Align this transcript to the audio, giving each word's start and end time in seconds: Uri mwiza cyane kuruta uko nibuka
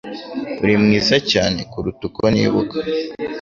Uri 0.63 0.73
mwiza 0.83 1.15
cyane 1.31 1.59
kuruta 1.71 2.01
uko 2.09 2.23
nibuka 2.33 2.75